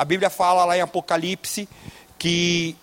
[0.00, 1.68] a Bíblia fala lá em Apocalipse
[2.18, 2.74] que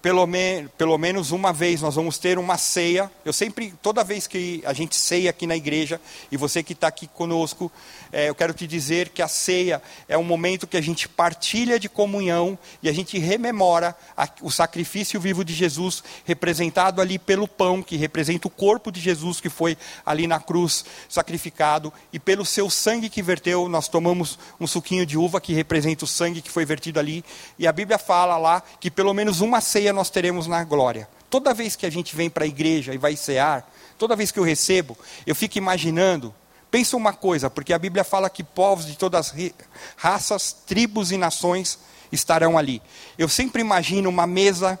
[0.00, 3.10] pelo, me, pelo menos uma vez nós vamos ter uma ceia.
[3.24, 6.88] Eu sempre, toda vez que a gente ceia aqui na igreja, e você que está
[6.88, 7.70] aqui conosco,
[8.12, 11.78] é, eu quero te dizer que a ceia é um momento que a gente partilha
[11.78, 17.48] de comunhão e a gente rememora a, o sacrifício vivo de Jesus, representado ali pelo
[17.48, 22.44] pão, que representa o corpo de Jesus que foi ali na cruz sacrificado, e pelo
[22.44, 26.50] seu sangue que verteu, nós tomamos um suquinho de uva que representa o sangue que
[26.50, 27.24] foi vertido ali,
[27.58, 31.08] e a Bíblia fala lá que pelo menos uma ceia nós teremos na glória.
[31.28, 34.38] Toda vez que a gente vem para a igreja e vai cear, toda vez que
[34.38, 36.32] eu recebo, eu fico imaginando.
[36.70, 39.52] Pensa uma coisa, porque a Bíblia fala que povos de todas as
[39.96, 41.78] raças, tribos e nações
[42.12, 42.80] estarão ali.
[43.18, 44.78] Eu sempre imagino uma mesa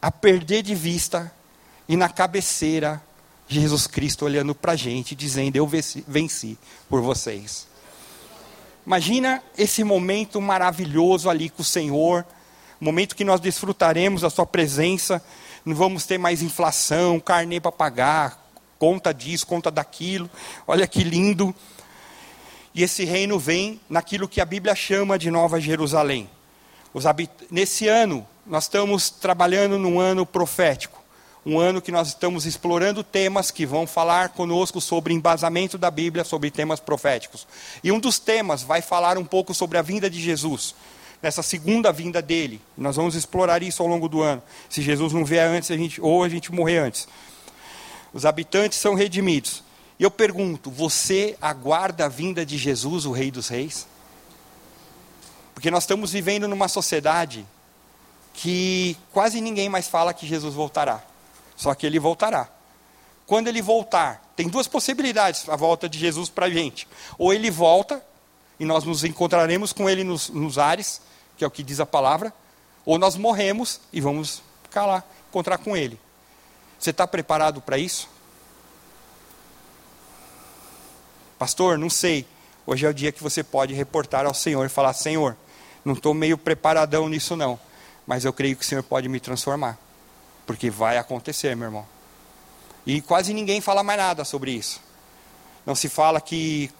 [0.00, 1.32] a perder de vista
[1.88, 3.02] e na cabeceira
[3.46, 7.66] Jesus Cristo olhando para a gente, dizendo: Eu venci, por vocês.
[8.86, 12.24] Imagina esse momento maravilhoso ali com o Senhor,
[12.80, 15.22] momento que nós desfrutaremos da Sua presença,
[15.64, 20.28] não vamos ter mais inflação, carnê para pagar, conta disso, conta daquilo,
[20.66, 21.54] olha que lindo.
[22.74, 26.28] E esse reino vem naquilo que a Bíblia chama de Nova Jerusalém.
[27.04, 27.30] Habit...
[27.50, 31.02] Nesse ano, nós estamos trabalhando num ano profético,
[31.46, 36.24] um ano que nós estamos explorando temas que vão falar conosco sobre embasamento da Bíblia,
[36.24, 37.46] sobre temas proféticos.
[37.82, 40.74] E um dos temas vai falar um pouco sobre a vinda de Jesus
[41.24, 42.60] nessa segunda vinda dele.
[42.76, 44.42] Nós vamos explorar isso ao longo do ano.
[44.68, 47.08] Se Jesus não vier antes, a gente, ou a gente morrer antes.
[48.12, 49.64] Os habitantes são redimidos.
[49.98, 53.86] E eu pergunto: você aguarda a vinda de Jesus, o Rei dos Reis?
[55.54, 57.46] Porque nós estamos vivendo numa sociedade
[58.34, 61.02] que quase ninguém mais fala que Jesus voltará.
[61.56, 62.50] Só que ele voltará.
[63.26, 66.86] Quando ele voltar, tem duas possibilidades a volta de Jesus para a gente.
[67.16, 68.04] Ou ele volta,
[68.60, 71.00] e nós nos encontraremos com ele nos, nos ares,
[71.36, 72.32] que é o que diz a palavra,
[72.84, 75.98] ou nós morremos e vamos ficar lá, encontrar com Ele.
[76.78, 78.08] Você está preparado para isso?
[81.38, 82.26] Pastor, não sei.
[82.66, 85.36] Hoje é o dia que você pode reportar ao Senhor e falar: Senhor,
[85.84, 87.58] não estou meio preparadão nisso não,
[88.06, 89.78] mas eu creio que o Senhor pode me transformar,
[90.46, 91.86] porque vai acontecer, meu irmão.
[92.86, 94.80] E quase ninguém fala mais nada sobre isso.
[95.64, 96.70] Não se fala que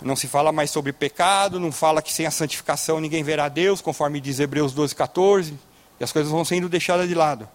[0.00, 3.80] não se fala mais sobre pecado, não fala que sem a santificação ninguém verá Deus,
[3.80, 5.58] conforme diz Hebreus 12, 14,
[5.98, 7.48] e as coisas vão sendo deixadas de lado.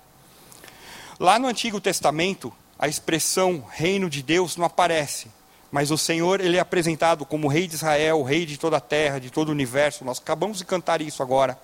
[1.19, 5.27] Lá no Antigo Testamento, a expressão reino de Deus não aparece,
[5.71, 9.19] mas o Senhor ele é apresentado como rei de Israel, rei de toda a terra,
[9.19, 10.03] de todo o universo.
[10.03, 11.58] Nós acabamos de cantar isso agora.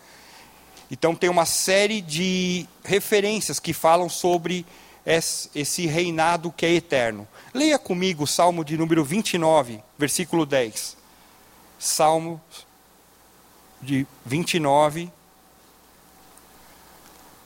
[0.89, 4.65] Então tem uma série de referências que falam sobre
[5.05, 7.27] esse reinado que é eterno.
[7.53, 10.95] Leia comigo o Salmo de número 29, versículo 10.
[11.79, 12.39] Salmo
[13.81, 15.11] de 29,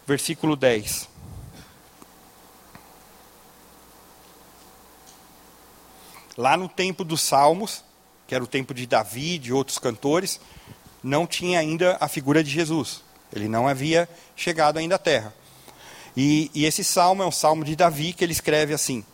[0.06, 1.08] versículo 10.
[6.36, 7.84] Lá no tempo dos Salmos,
[8.28, 10.39] que era o tempo de Davi, de outros cantores,
[11.02, 13.02] não tinha ainda a figura de Jesus.
[13.32, 15.34] Ele não havia chegado ainda à terra.
[16.18, 19.06] E, e esse salmo é um salmo de Davi que ele escreve assim: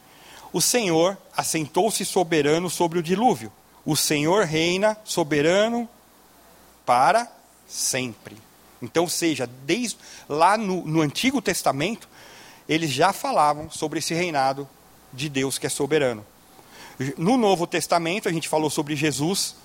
[0.51, 3.51] O Senhor assentou-se soberano sobre o dilúvio.
[3.85, 5.87] O Senhor reina soberano
[6.85, 7.31] para
[7.67, 8.37] sempre.
[8.81, 12.07] Então, seja, desde lá no, no Antigo Testamento,
[12.67, 14.67] eles já falavam sobre esse reinado
[15.13, 16.25] de Deus que é soberano.
[17.17, 19.55] No Novo Testamento, a gente falou sobre Jesus.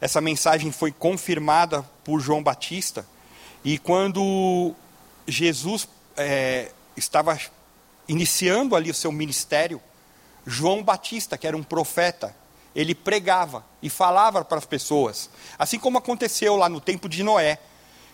[0.00, 3.06] Essa mensagem foi confirmada por João Batista.
[3.64, 4.74] E quando
[5.26, 7.38] Jesus é, estava
[8.06, 9.80] iniciando ali o seu ministério,
[10.48, 12.34] João Batista, que era um profeta,
[12.74, 17.58] ele pregava e falava para as pessoas, assim como aconteceu lá no tempo de Noé,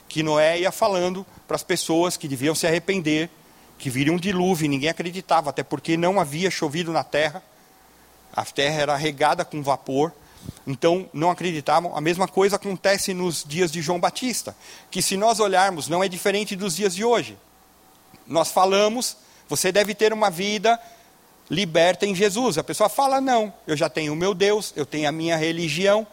[0.09, 3.31] que Noé ia falando para as pessoas que deviam se arrepender,
[3.79, 7.43] que viria um dilúvio, ninguém acreditava, até porque não havia chovido na terra,
[8.33, 10.13] a terra era regada com vapor,
[10.67, 11.97] então não acreditavam.
[11.97, 14.57] A mesma coisa acontece nos dias de João Batista,
[14.91, 17.39] que se nós olharmos, não é diferente dos dias de hoje
[18.27, 19.17] nós falamos,
[19.49, 20.81] você deve ter uma vida
[21.51, 22.59] liberta em Jesus.
[22.59, 26.07] A pessoa fala: não, eu já tenho o meu Deus, eu tenho a minha religião.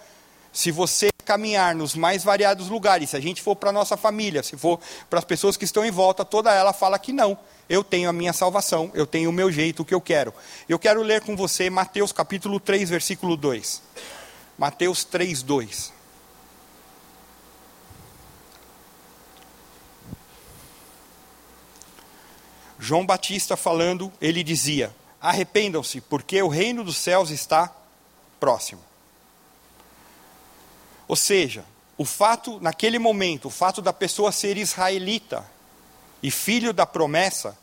[0.53, 4.43] Se você caminhar nos mais variados lugares, se a gente for para a nossa família,
[4.43, 7.37] se for para as pessoas que estão em volta, toda ela fala que não.
[7.69, 10.33] Eu tenho a minha salvação, eu tenho o meu jeito, o que eu quero.
[10.67, 13.81] Eu quero ler com você Mateus capítulo 3, versículo 2.
[14.57, 15.93] Mateus 3, 2.
[22.77, 27.71] João Batista falando, ele dizia: Arrependam-se, porque o reino dos céus está
[28.39, 28.81] próximo.
[31.07, 31.63] Ou seja,
[31.97, 35.45] o fato, naquele momento, o fato da pessoa ser israelita
[36.23, 37.57] e filho da promessa,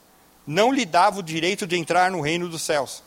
[0.46, 3.02] não lhe dava o direito de entrar no reino dos céus.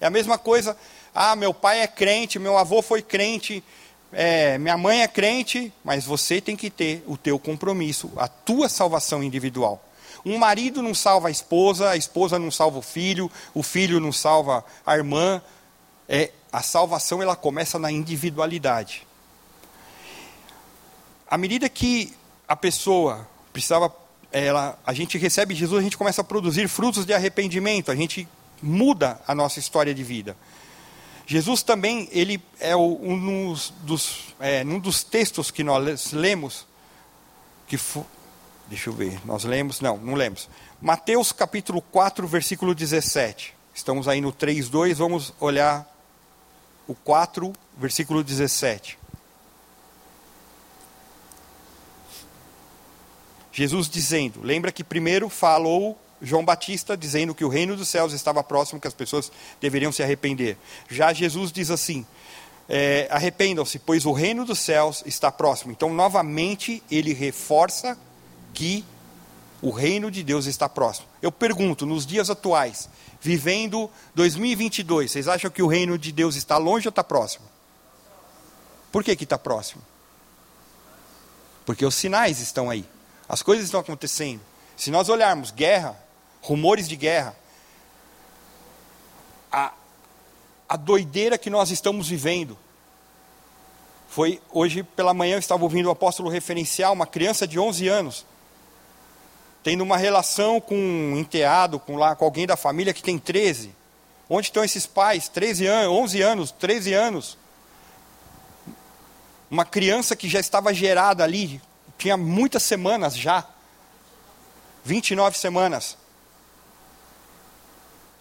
[0.00, 0.76] É a mesma coisa,
[1.14, 3.64] ah, meu pai é crente, meu avô foi crente,
[4.12, 8.68] é, minha mãe é crente, mas você tem que ter o teu compromisso, a tua
[8.68, 9.82] salvação individual.
[10.24, 14.12] Um marido não salva a esposa, a esposa não salva o filho, o filho não
[14.12, 15.42] salva a irmã.
[16.08, 19.06] É, a salvação ela começa na individualidade
[21.32, 22.12] à medida que
[22.46, 23.90] a pessoa precisava,
[24.30, 28.28] ela, a gente recebe Jesus, a gente começa a produzir frutos de arrependimento, a gente
[28.62, 30.36] muda a nossa história de vida.
[31.26, 36.66] Jesus também, ele é um dos, é, um dos textos que nós lemos,
[37.66, 37.78] que
[38.72, 40.48] deixa eu ver, nós lemos, não, não lemos.
[40.80, 43.54] Mateus capítulo 4, versículo 17.
[43.74, 45.86] Estamos aí no 3:2, vamos olhar
[46.88, 48.98] o 4, versículo 17.
[53.52, 58.42] Jesus dizendo, lembra que primeiro falou João Batista dizendo que o reino dos céus estava
[58.42, 59.30] próximo, que as pessoas
[59.60, 60.56] deveriam se arrepender.
[60.88, 62.06] Já Jesus diz assim:
[62.66, 65.72] é, arrependam-se, pois o reino dos céus está próximo.
[65.72, 67.98] Então, novamente, ele reforça
[68.52, 68.84] que
[69.60, 71.06] o reino de Deus está próximo.
[71.20, 72.88] Eu pergunto, nos dias atuais,
[73.20, 77.44] vivendo 2022, vocês acham que o reino de Deus está longe ou está próximo?
[78.90, 79.82] Por que está próximo?
[81.64, 82.84] Porque os sinais estão aí.
[83.28, 84.40] As coisas estão acontecendo.
[84.76, 85.96] Se nós olharmos guerra,
[86.42, 87.36] rumores de guerra,
[89.50, 89.72] a,
[90.68, 92.58] a doideira que nós estamos vivendo.
[94.08, 98.26] Foi hoje pela manhã eu estava ouvindo o apóstolo referencial, uma criança de 11 anos,
[99.62, 103.74] tendo uma relação com um enteado, com, lá, com alguém da família que tem 13.
[104.28, 105.28] Onde estão esses pais?
[105.28, 107.38] 13 anos, 11 anos, 13 anos.
[109.50, 111.60] Uma criança que já estava gerada ali,
[111.98, 113.46] tinha muitas semanas já.
[114.84, 115.96] 29 semanas.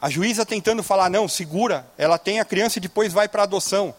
[0.02, 3.94] A juíza tentando falar, não, segura, ela tem a criança e depois vai para adoção.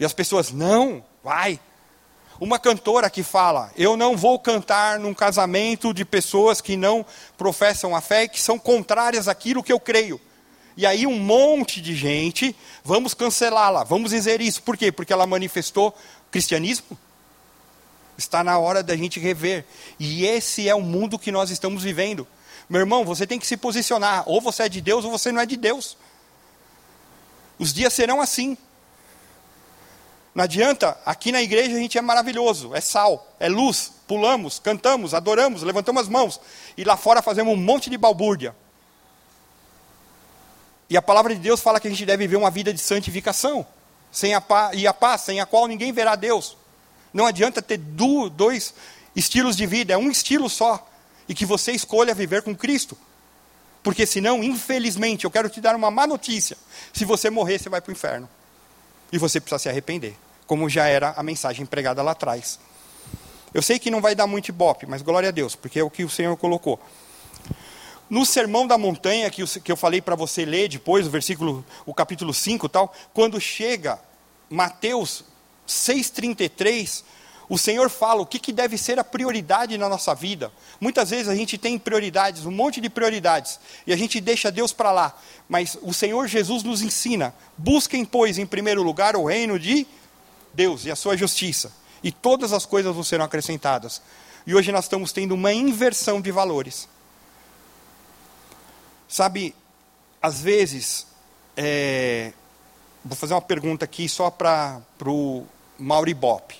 [0.00, 1.60] E as pessoas, não, vai.
[2.40, 7.04] Uma cantora que fala, eu não vou cantar num casamento de pessoas que não
[7.36, 10.20] professam a fé que são contrárias àquilo que eu creio.
[10.76, 14.62] E aí um monte de gente, vamos cancelá-la, vamos dizer isso.
[14.62, 14.92] Por quê?
[14.92, 15.92] Porque ela manifestou
[16.30, 16.96] cristianismo?
[18.16, 19.64] Está na hora da gente rever.
[19.98, 22.24] E esse é o mundo que nós estamos vivendo.
[22.68, 24.22] Meu irmão, você tem que se posicionar.
[24.26, 25.96] Ou você é de Deus ou você não é de Deus.
[27.58, 28.56] Os dias serão assim.
[30.38, 35.12] Não adianta, aqui na igreja a gente é maravilhoso, é sal, é luz, pulamos, cantamos,
[35.12, 36.40] adoramos, levantamos as mãos.
[36.76, 38.54] E lá fora fazemos um monte de balbúrdia.
[40.88, 43.66] E a palavra de Deus fala que a gente deve viver uma vida de santificação,
[44.12, 46.56] sem a paz, e a paz, sem a qual ninguém verá Deus.
[47.12, 48.72] Não adianta ter dois
[49.16, 50.88] estilos de vida, é um estilo só.
[51.28, 52.96] E que você escolha viver com Cristo.
[53.82, 56.56] Porque senão, infelizmente, eu quero te dar uma má notícia.
[56.92, 58.28] Se você morrer, você vai para o inferno.
[59.10, 60.16] E você precisa se arrepender.
[60.48, 62.58] Como já era a mensagem pregada lá atrás.
[63.54, 65.90] Eu sei que não vai dar muito ibope, mas glória a Deus, porque é o
[65.90, 66.80] que o Senhor colocou.
[68.10, 72.34] No Sermão da Montanha, que eu falei para você ler depois, o versículo, o capítulo
[72.34, 74.00] 5 tal, quando chega
[74.50, 75.22] Mateus
[75.68, 77.04] 6,33,
[77.48, 80.52] o Senhor fala o que, que deve ser a prioridade na nossa vida.
[80.80, 84.72] Muitas vezes a gente tem prioridades, um monte de prioridades, e a gente deixa Deus
[84.72, 85.18] para lá.
[85.48, 89.86] Mas o Senhor Jesus nos ensina: busquem, pois, em primeiro lugar o reino de
[90.52, 94.00] Deus e a sua justiça, e todas as coisas vão serão acrescentadas.
[94.46, 96.88] E hoje nós estamos tendo uma inversão de valores.
[99.08, 99.54] Sabe,
[100.22, 101.06] às vezes,
[101.56, 102.32] é,
[103.04, 105.46] vou fazer uma pergunta aqui só para o
[105.78, 106.54] Mauribop.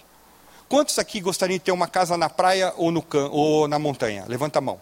[0.69, 4.25] Quantos aqui gostariam de ter uma casa na praia ou, no can, ou na montanha?
[4.29, 4.81] Levanta a mão.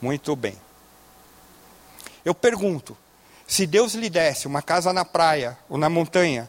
[0.00, 0.56] Muito bem.
[2.24, 2.96] Eu pergunto:
[3.46, 6.48] se Deus lhe desse uma casa na praia ou na montanha,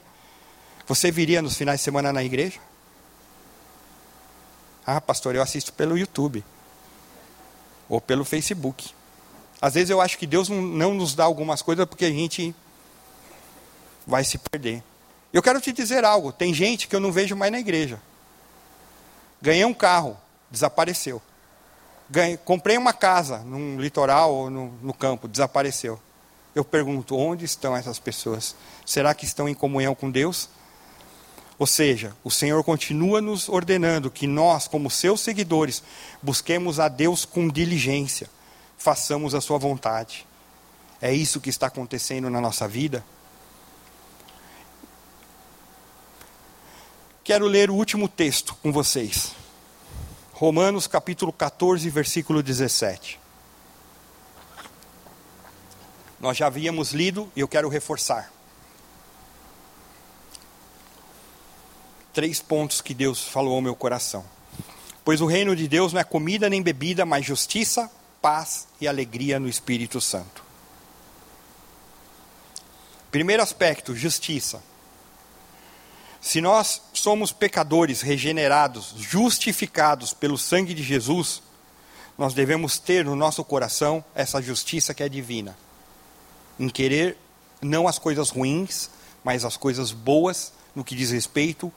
[0.87, 2.59] você viria nos finais de semana na igreja?
[4.85, 6.43] Ah, pastor, eu assisto pelo YouTube
[7.87, 8.91] ou pelo Facebook.
[9.61, 12.53] Às vezes eu acho que Deus não nos dá algumas coisas porque a gente
[14.05, 14.83] vai se perder.
[15.31, 17.99] Eu quero te dizer algo: tem gente que eu não vejo mais na igreja.
[19.41, 20.17] Ganhei um carro,
[20.51, 21.21] desapareceu.
[22.09, 25.99] Ganhei, comprei uma casa num litoral ou no, no campo, desapareceu.
[26.53, 28.55] Eu pergunto: onde estão essas pessoas?
[28.85, 30.49] Será que estão em comunhão com Deus?
[31.59, 35.83] Ou seja, o Senhor continua nos ordenando que nós, como seus seguidores,
[36.21, 38.29] busquemos a Deus com diligência,
[38.77, 40.25] façamos a sua vontade.
[41.01, 43.03] É isso que está acontecendo na nossa vida?
[47.23, 49.31] quero ler o último texto com vocês.
[50.33, 53.19] Romanos capítulo 14, versículo 17.
[56.19, 58.31] Nós já havíamos lido e eu quero reforçar.
[62.13, 64.23] Três pontos que Deus falou ao meu coração.
[65.03, 67.91] Pois o reino de Deus não é comida nem bebida, mas justiça,
[68.21, 70.43] paz e alegria no Espírito Santo.
[73.11, 74.63] Primeiro aspecto, justiça.
[76.21, 81.43] Se nós somos pecadores regenerados, justificados pelo sangue de Jesus,
[82.17, 85.57] nós devemos ter no nosso coração essa justiça que é divina.
[86.57, 87.17] Em querer
[87.61, 88.89] não as coisas ruins,
[89.23, 91.73] mas as coisas boas no que diz respeito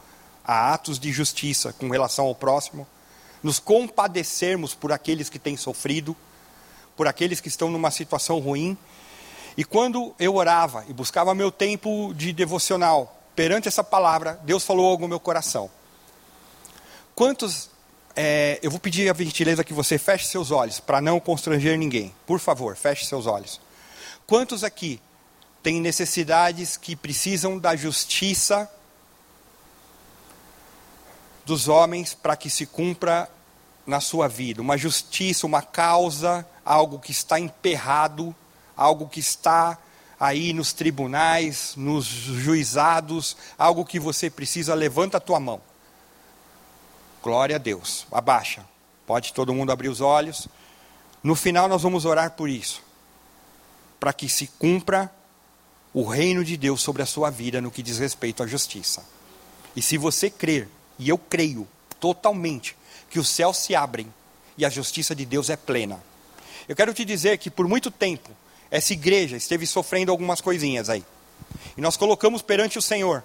[0.46, 2.86] a atos de justiça com relação ao próximo,
[3.42, 6.16] nos compadecermos por aqueles que têm sofrido,
[6.96, 8.78] por aqueles que estão numa situação ruim.
[9.56, 14.88] E quando eu orava e buscava meu tempo de devocional, perante essa palavra, Deus falou
[14.88, 15.68] algo no meu coração.
[17.14, 17.70] Quantos.
[18.18, 22.14] É, eu vou pedir a gentileza que você feche seus olhos, para não constranger ninguém.
[22.26, 23.60] Por favor, feche seus olhos.
[24.26, 24.98] Quantos aqui
[25.62, 28.70] têm necessidades que precisam da justiça
[31.46, 33.30] dos homens para que se cumpra
[33.86, 34.60] na sua vida?
[34.60, 38.34] Uma justiça, uma causa, algo que está emperrado,
[38.76, 39.78] algo que está
[40.18, 45.60] aí nos tribunais, nos juizados, algo que você precisa, levanta a tua mão.
[47.22, 48.06] Glória a Deus.
[48.10, 48.66] Abaixa.
[49.06, 50.48] Pode todo mundo abrir os olhos.
[51.22, 52.82] No final nós vamos orar por isso.
[54.00, 55.12] Para que se cumpra
[55.94, 59.04] o reino de Deus sobre a sua vida no que diz respeito à justiça.
[59.74, 60.68] E se você crer,
[60.98, 61.66] e eu creio
[62.00, 62.76] totalmente,
[63.10, 64.12] que os céus se abrem
[64.56, 66.02] e a justiça de Deus é plena.
[66.68, 68.30] Eu quero te dizer que por muito tempo
[68.70, 71.04] essa igreja esteve sofrendo algumas coisinhas aí.
[71.76, 73.22] E nós colocamos perante o Senhor.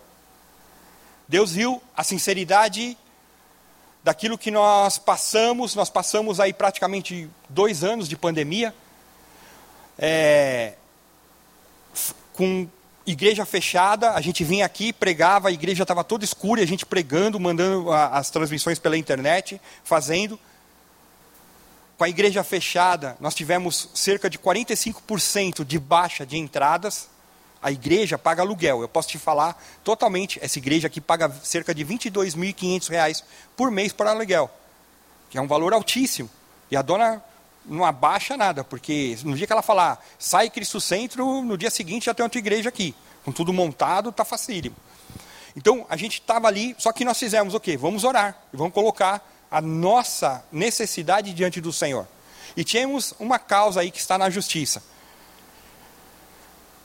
[1.28, 2.98] Deus viu a sinceridade
[4.04, 5.74] daquilo que nós passamos.
[5.76, 8.76] Nós passamos aí praticamente dois anos de pandemia.
[9.98, 10.74] É,
[12.34, 12.68] com
[13.06, 17.40] igreja fechada, a gente vinha aqui, pregava, a igreja estava toda escura, a gente pregando,
[17.40, 20.40] mandando as transmissões pela internet, fazendo
[22.02, 27.08] com a igreja fechada, nós tivemos cerca de 45% de baixa de entradas.
[27.62, 28.82] A igreja paga aluguel.
[28.82, 33.24] Eu posso te falar totalmente, essa igreja aqui paga cerca de R$ 22.500
[33.56, 34.50] por mês por aluguel,
[35.30, 36.28] que é um valor altíssimo.
[36.72, 37.24] E a dona
[37.66, 42.06] não abaixa nada, porque no dia que ela falar, sai Cristo Centro, no dia seguinte
[42.06, 42.96] já tem outra igreja aqui.
[43.24, 44.76] Com tudo montado, está facílimo.
[45.56, 47.78] Então, a gente estava ali, só que nós fizemos o quê?
[47.78, 52.08] Vamos orar, e vamos colocar a nossa necessidade diante do Senhor.
[52.56, 54.82] E tínhamos uma causa aí que está na justiça.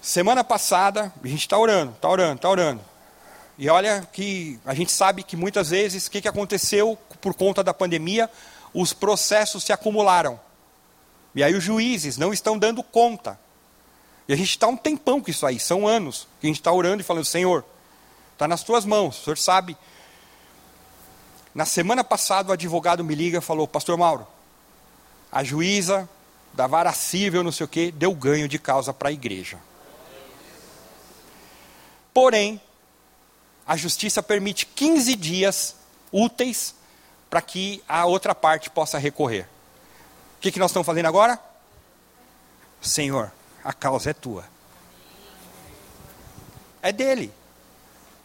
[0.03, 2.81] Semana passada, a gente está orando, está orando, está orando.
[3.59, 7.65] E olha que a gente sabe que muitas vezes o que, que aconteceu por conta
[7.65, 8.31] da pandemia,
[8.75, 10.39] os processos se acumularam.
[11.37, 13.39] E aí os juízes não estão dando conta.
[14.27, 16.73] E a gente está um tempão com isso aí, são anos que a gente está
[16.73, 17.65] orando e falando, Senhor,
[18.33, 19.77] está nas tuas mãos, o Senhor sabe
[21.55, 24.27] na semana passada, o advogado me liga e falou: Pastor Mauro,
[25.33, 26.07] a juíza
[26.53, 29.59] da vara civil, não sei o quê, deu ganho de causa para a igreja.
[32.13, 32.61] Porém,
[33.67, 35.77] a justiça permite 15 dias
[36.13, 36.75] úteis
[37.31, 39.49] para que a outra parte possa recorrer.
[40.47, 41.41] Que, que nós estamos fazendo agora?
[42.81, 43.33] Senhor,
[43.65, 44.45] a causa é tua.
[46.81, 47.33] É dele.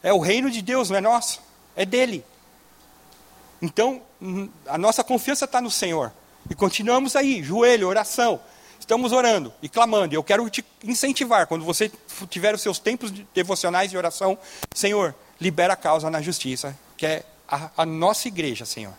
[0.03, 1.41] É o reino de Deus, não é nosso.
[1.75, 2.23] É dele.
[3.59, 4.03] Então,
[4.67, 6.13] a nossa confiança está no Senhor.
[6.47, 8.39] E continuamos aí, joelho, oração.
[8.79, 10.13] Estamos orando e clamando.
[10.13, 11.91] E eu quero te incentivar, quando você
[12.29, 14.37] tiver os seus tempos devocionais de oração,
[14.75, 18.93] Senhor, libera a causa na justiça, que é a, a nossa igreja, Senhor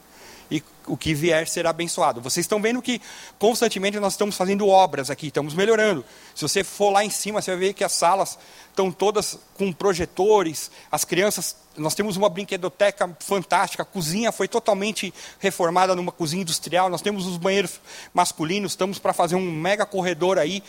[0.53, 2.21] e o que vier será abençoado.
[2.21, 3.01] Vocês estão vendo que
[3.39, 6.05] constantemente nós estamos fazendo obras aqui, estamos melhorando.
[6.35, 8.39] Se você for lá em cima, você vai ver que as salas
[8.69, 15.13] estão todas com projetores, as crianças, nós temos uma brinquedoteca fantástica, a cozinha foi totalmente
[15.39, 17.81] reformada numa cozinha industrial, nós temos os banheiros
[18.13, 20.63] masculinos, estamos para fazer um mega corredor aí.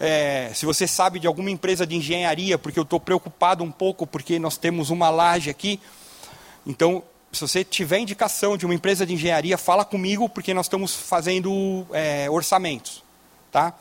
[0.00, 4.04] É, se você sabe de alguma empresa de engenharia, porque eu estou preocupado um pouco,
[4.04, 5.80] porque nós temos uma laje aqui,
[6.66, 7.04] então
[7.36, 11.86] se você tiver indicação de uma empresa de engenharia, fala comigo, porque nós estamos fazendo
[11.92, 13.04] é, orçamentos.
[13.52, 13.74] Tá?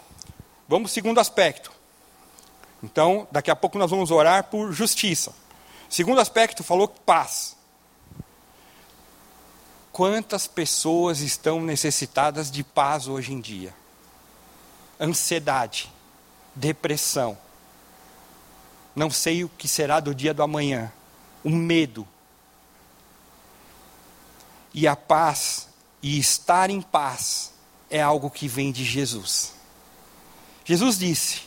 [0.67, 1.71] Vamos segundo aspecto.
[2.83, 5.33] Então, daqui a pouco nós vamos orar por justiça.
[5.89, 7.55] Segundo aspecto, falou paz.
[9.91, 13.73] Quantas pessoas estão necessitadas de paz hoje em dia?
[14.99, 15.91] Ansiedade,
[16.53, 17.37] depressão,
[18.95, 20.91] não sei o que será do dia do amanhã,
[21.43, 22.07] o medo,
[24.77, 25.69] E a paz
[26.03, 27.53] e estar em paz
[27.89, 29.53] é algo que vem de Jesus.
[30.65, 31.43] Jesus disse: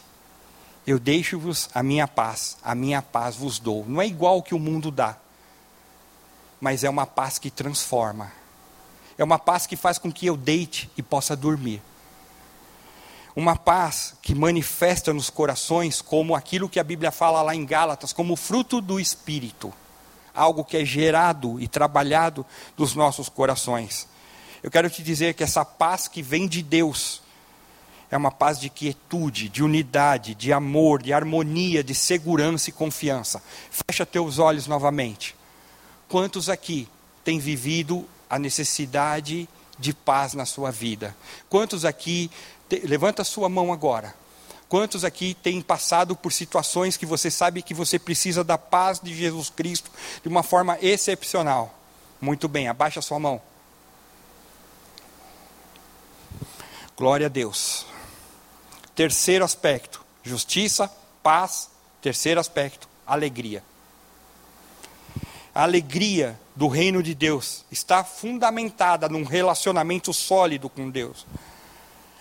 [0.86, 3.84] Eu deixo-vos a minha paz, a minha paz vos dou.
[3.86, 5.14] Não é igual que o mundo dá,
[6.58, 8.32] mas é uma paz que transforma.
[9.18, 11.82] É uma paz que faz com que eu deite e possa dormir.
[13.36, 18.10] Uma paz que manifesta nos corações como aquilo que a Bíblia fala lá em Gálatas,
[18.10, 19.70] como fruto do Espírito.
[20.38, 24.06] Algo que é gerado e trabalhado nos nossos corações.
[24.62, 27.22] Eu quero te dizer que essa paz que vem de Deus
[28.10, 33.42] é uma paz de quietude, de unidade, de amor, de harmonia, de segurança e confiança.
[33.70, 35.36] Fecha teus olhos novamente.
[36.08, 36.88] Quantos aqui
[37.22, 41.14] têm vivido a necessidade de paz na sua vida?
[41.50, 42.30] Quantos aqui,
[42.68, 44.14] te, levanta a sua mão agora.
[44.68, 49.14] Quantos aqui têm passado por situações que você sabe que você precisa da paz de
[49.14, 49.90] Jesus Cristo
[50.22, 51.74] de uma forma excepcional?
[52.20, 53.40] Muito bem, abaixa sua mão.
[56.96, 57.86] Glória a Deus.
[58.94, 60.92] Terceiro aspecto: justiça,
[61.22, 61.70] paz.
[62.02, 63.62] Terceiro aspecto: alegria.
[65.54, 71.24] A alegria do reino de Deus está fundamentada num relacionamento sólido com Deus.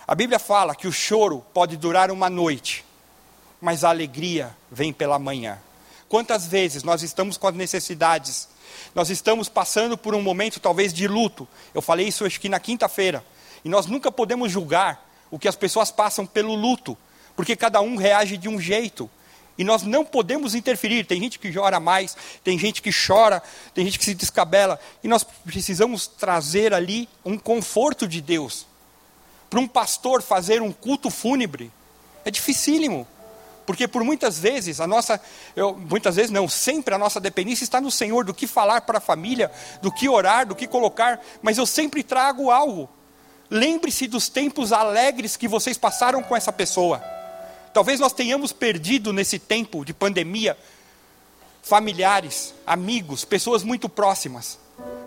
[0.08, 2.82] A Bíblia fala que o choro pode durar uma noite,
[3.60, 5.58] mas a alegria vem pela manhã.
[6.08, 8.48] Quantas vezes nós estamos com as necessidades,
[8.94, 11.46] nós estamos passando por um momento talvez de luto.
[11.74, 13.22] Eu falei isso acho que na quinta-feira.
[13.62, 16.96] E nós nunca podemos julgar o que as pessoas passam pelo luto,
[17.36, 19.10] porque cada um reage de um jeito.
[19.58, 21.04] E nós não podemos interferir.
[21.04, 23.42] Tem gente que chora mais, tem gente que chora,
[23.74, 24.80] tem gente que se descabela.
[25.04, 28.66] E nós precisamos trazer ali um conforto de Deus.
[29.48, 31.70] Para um pastor fazer um culto fúnebre
[32.24, 33.06] é dificílimo.
[33.68, 35.20] Porque por muitas vezes, a nossa,
[35.54, 38.96] eu, muitas vezes não, sempre a nossa dependência está no Senhor, do que falar para
[38.96, 39.50] a família,
[39.82, 42.88] do que orar, do que colocar, mas eu sempre trago algo.
[43.50, 47.02] Lembre-se dos tempos alegres que vocês passaram com essa pessoa.
[47.74, 50.56] Talvez nós tenhamos perdido nesse tempo de pandemia
[51.62, 54.58] familiares, amigos, pessoas muito próximas.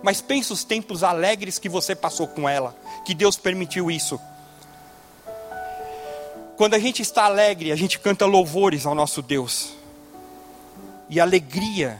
[0.03, 4.21] Mas pense os tempos alegres que você passou com ela, que Deus permitiu isso.
[6.61, 9.71] Quando a gente está alegre, a gente canta louvores ao nosso Deus.
[11.09, 11.99] E alegria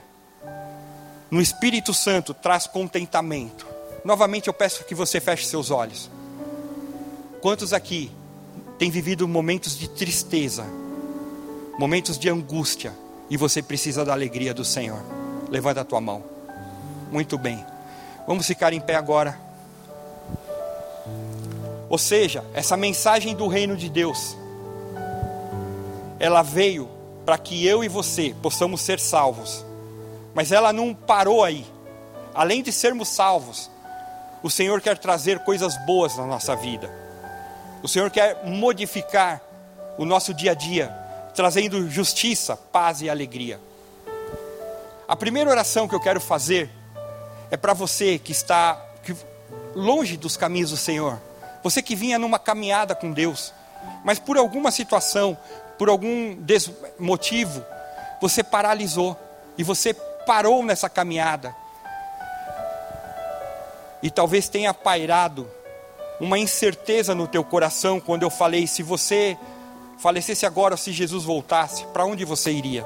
[1.32, 3.66] no Espírito Santo traz contentamento.
[4.06, 6.12] Novamente eu peço que você feche seus olhos.
[7.42, 8.12] Quantos aqui
[8.78, 10.64] têm vivido momentos de tristeza,
[11.80, 12.94] momentos de angústia,
[13.32, 15.02] e você precisa da alegria do Senhor.
[15.50, 16.24] Levanta a tua mão.
[17.12, 17.66] Muito bem.
[18.28, 19.40] Vamos ficar em pé agora.
[21.90, 24.38] Ou seja, essa mensagem do reino de Deus,
[26.22, 26.88] ela veio
[27.26, 29.66] para que eu e você possamos ser salvos.
[30.36, 31.66] Mas ela não parou aí.
[32.32, 33.72] Além de sermos salvos,
[34.44, 36.94] o Senhor quer trazer coisas boas na nossa vida.
[37.82, 39.42] O Senhor quer modificar
[39.98, 40.96] o nosso dia a dia,
[41.34, 43.60] trazendo justiça, paz e alegria.
[45.08, 46.70] A primeira oração que eu quero fazer
[47.50, 48.80] é para você que está
[49.76, 51.20] longe dos caminhos do Senhor,
[51.64, 53.52] você que vinha numa caminhada com Deus,
[54.04, 55.36] mas por alguma situação,
[55.82, 56.38] por algum
[57.00, 57.66] motivo,
[58.22, 59.18] você paralisou
[59.58, 59.96] e você
[60.28, 61.56] parou nessa caminhada.
[64.04, 65.50] E talvez tenha pairado
[66.20, 69.36] uma incerteza no teu coração quando eu falei: se você
[69.98, 72.86] falecesse agora, se Jesus voltasse, para onde você iria?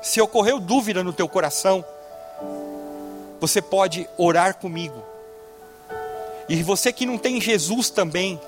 [0.00, 1.84] Se ocorreu dúvida no teu coração,
[3.38, 5.04] você pode orar comigo.
[6.48, 8.40] E você que não tem Jesus também,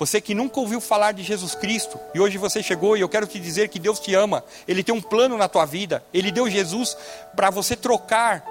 [0.00, 3.26] você que nunca ouviu falar de Jesus Cristo, e hoje você chegou e eu quero
[3.26, 6.48] te dizer que Deus te ama, Ele tem um plano na tua vida, Ele deu
[6.48, 6.96] Jesus
[7.36, 8.42] para você trocar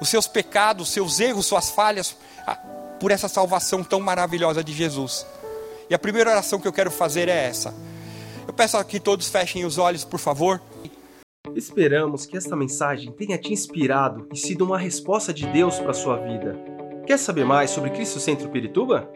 [0.00, 2.16] os seus pecados, seus erros, suas falhas,
[3.00, 5.26] por essa salvação tão maravilhosa de Jesus.
[5.90, 7.74] E a primeira oração que eu quero fazer é essa.
[8.46, 10.62] Eu peço que todos fechem os olhos, por favor.
[11.56, 16.16] Esperamos que esta mensagem tenha te inspirado e sido uma resposta de Deus para sua
[16.18, 16.56] vida.
[17.04, 19.15] Quer saber mais sobre Cristo Centro Pirituba?